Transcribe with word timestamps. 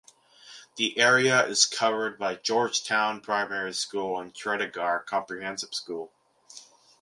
The 0.77 0.97
area 0.97 1.45
is 1.45 1.67
covered 1.67 2.17
by 2.17 2.35
Georgetown 2.37 3.21
Primary 3.21 3.71
School 3.75 4.19
and 4.19 4.33
Tredegar 4.33 5.01
Comprehensive 5.07 5.75
School. 5.75 6.11